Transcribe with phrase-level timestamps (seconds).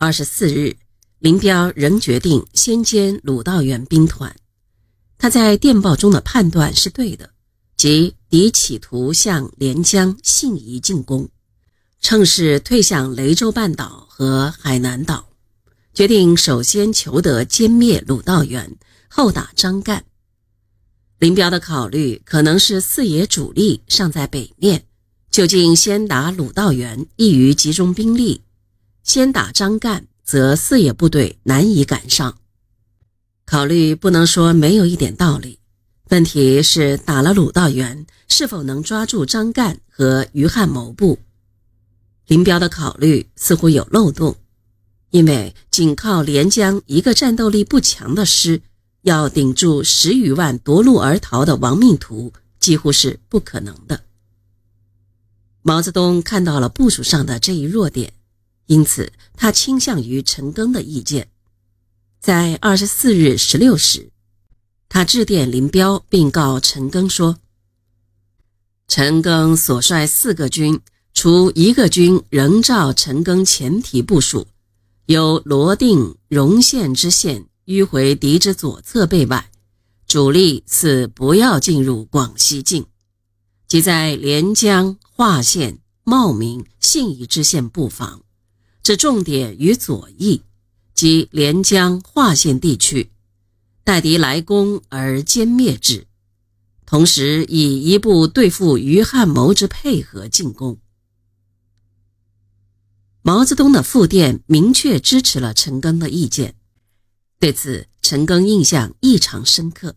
[0.00, 0.76] 二十四日，
[1.18, 4.32] 林彪仍决定先歼鲁道元兵团。
[5.18, 7.30] 他在电报中的判断是对的，
[7.76, 11.28] 即敌企图向连江、信宜进攻，
[12.00, 15.30] 趁势退向雷州半岛和海南岛，
[15.92, 18.76] 决定首先求得歼灭鲁道元，
[19.08, 20.04] 后打张干。
[21.18, 24.84] 林彪的考虑可能是四野主力尚在北面，
[25.32, 28.42] 就近先打鲁道元易于集中兵力，
[29.08, 32.36] 先打张干则四野部队难以赶上。
[33.46, 35.58] 考虑不能说没有一点道理，
[36.10, 41.18] 问题是打了鲁道元，是否能抓住张干和于汉谋部？
[42.26, 44.36] 林彪的考虑似乎有漏洞，
[45.08, 48.60] 因为仅靠连江一个战斗力不强的师。
[49.02, 54.02] 要顶住十余万夺路而逃的亡命徒，几乎是不可能的。
[55.62, 58.12] 毛泽东看到了部署上的这一弱点，
[58.68, 61.28] 因此他倾向于陈赓的意见。
[62.20, 64.10] 在二十四日十六时，
[64.88, 67.38] 他致电林彪，并告陈赓说
[68.88, 70.80] ：“陈赓所率四个军，
[71.12, 74.46] 除一个军仍照陈赓前提部署，
[75.06, 79.50] 由罗定、荣县之县。”迂回敌之左侧背外，
[80.06, 82.86] 主力似不要进入广西境，
[83.66, 88.22] 即在连江、华县、茂名、信宜支线布防，
[88.88, 90.40] 这重点于左翼，
[90.94, 93.10] 即连江、华县地区，
[93.84, 96.06] 待敌来攻而歼灭之，
[96.86, 100.78] 同时以一部对付于汉谋之配合进攻。
[103.20, 106.54] 毛泽东的复电明确支持了陈赓的意见。
[107.38, 109.96] 对此，陈赓印象异常深刻。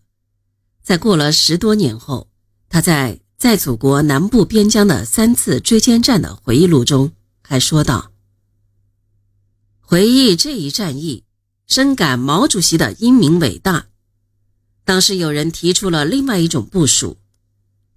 [0.83, 2.27] 在过了十多年后，
[2.67, 8.10] 他在在祖国南部边疆的三次追歼战的回忆录中还说道
[9.91, 11.25] ：“回忆这一战役，
[11.67, 13.87] 深感毛主席的英明伟大。
[14.85, 17.17] 当时有人提出了另外一种部署，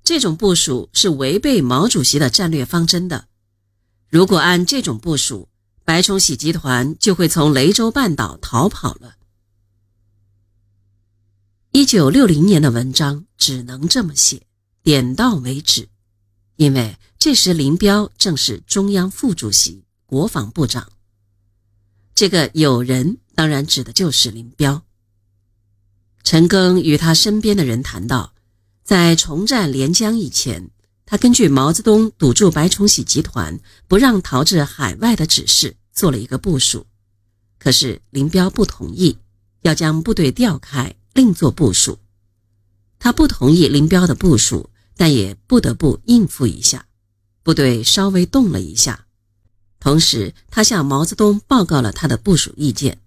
[0.02, 3.28] 这种部署是违背毛主席的战略方针的。
[4.08, 5.48] 如果按这种部署，
[5.84, 9.14] 白崇禧集团就会从雷州半岛逃跑了。”
[11.70, 14.48] 一九六零年的文章只能这么写，
[14.82, 15.88] 点到为止，
[16.56, 20.90] 因为这时林彪正是中央副主席、国防部长。
[22.14, 24.82] 这个友人当然指的就是林彪。
[26.22, 28.34] 陈赓与他身边的人谈到，
[28.82, 30.70] 在重占连江以前，
[31.04, 33.58] 他根据毛泽东堵住白崇禧集团
[33.88, 36.86] 不让逃至海外的指示，做了一个部署。
[37.58, 39.18] 可是林彪不同意，
[39.62, 40.94] 要将部队调开。
[41.14, 42.00] 另做部署，
[42.98, 46.86] 他不同意林彪的部署，但也不得不应付一下。
[47.44, 49.06] 部队稍微动了一下，
[49.84, 53.02] 同时他向毛泽东报告了他的部署意见。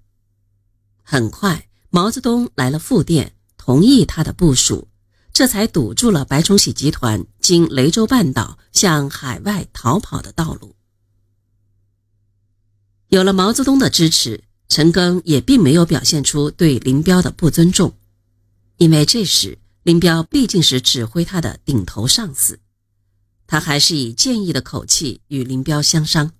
[1.01, 4.87] 很快，毛泽东来了复电，同意他的部署，
[5.33, 10.75] 这才堵住了白崇禧集团经雷州半岛向海外逃跑的道路。
[13.07, 14.43] 有了毛泽东的支持。
[14.69, 17.97] 陈赓也并没有表现出对林彪的不尊重，
[18.75, 22.59] 因为这时林彪毕竟是指挥他的顶头上司，
[23.47, 26.33] 他还是以建议的口气与林彪相商。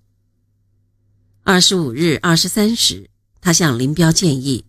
[1.50, 3.08] 二十五日二十三时，
[3.40, 4.66] 他向林彪建议，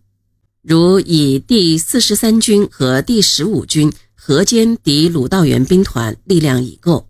[0.62, 7.06] 如以第四十三军和第十五军合歼敌鲁道元兵团力量已够，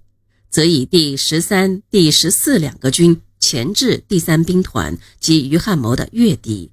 [0.51, 3.21] 则以第十三、第十四两个军。
[3.39, 6.73] 前置第三兵团及于汉谋的越敌，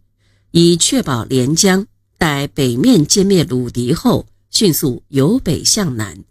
[0.49, 1.85] 以确保连江。
[2.17, 6.23] 待北面歼灭鲁敌后，迅速由北向南，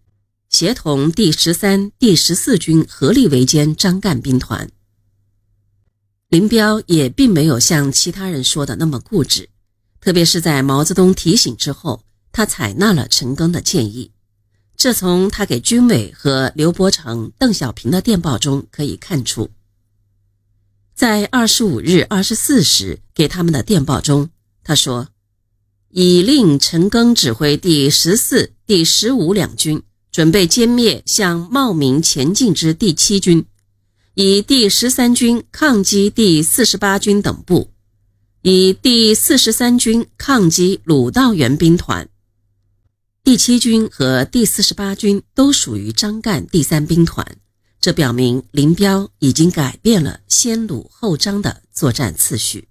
[0.50, 4.68] 协同第十三、第十四军合力围歼张干兵团。
[6.28, 9.48] 林彪也并没有像其他人说的那么固执，
[10.00, 14.10] 特别是在毛泽东提醒之后，他采纳了陈赓的建议。
[14.76, 19.50] 这从他给军委和刘伯承、邓小平的电报中可以看出。
[20.94, 24.28] 在二十五日二十四时给他们的电报中，
[24.64, 25.08] 他说
[25.90, 33.46] ：“已令陈赓指挥第十四、第十五两军准备歼灭向茂名前进之第七军，
[34.18, 37.70] 以第十三军抗击第四十八军等部，
[38.40, 42.08] 以第四十三军抗击鲁道元兵团。
[43.22, 47.36] 第七军和第四十八军都属于张干第三兵团。”
[47.78, 52.68] 这表明林彪已经改变了先鲁后张的作战次序。